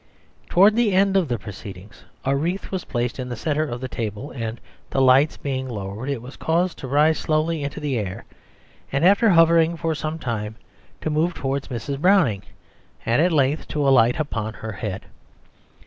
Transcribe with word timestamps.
Towards 0.49 0.75
the 0.75 0.93
end 0.93 1.15
of 1.15 1.27
the 1.27 1.37
proceedings 1.37 2.05
a 2.25 2.35
wreath 2.35 2.71
was 2.71 2.85
placed 2.85 3.19
in 3.19 3.29
the 3.29 3.35
centre 3.35 3.67
of 3.67 3.79
the 3.81 3.87
table, 3.87 4.31
and 4.31 4.59
the 4.89 4.99
lights 4.99 5.37
being 5.37 5.69
lowered, 5.69 6.09
it 6.09 6.23
was 6.23 6.37
caused 6.37 6.79
to 6.79 6.87
rise 6.87 7.19
slowly 7.19 7.61
into 7.63 7.79
the 7.79 7.99
air, 7.99 8.25
and 8.91 9.05
after 9.05 9.29
hovering 9.29 9.77
for 9.77 9.93
some 9.93 10.17
time, 10.17 10.55
to 11.01 11.11
move 11.11 11.35
towards 11.35 11.67
Mrs. 11.67 12.01
Browning, 12.01 12.41
and 13.05 13.21
at 13.21 13.31
length 13.31 13.67
to 13.67 13.87
alight 13.87 14.19
upon 14.19 14.53
her 14.55 14.71
head. 14.71 15.03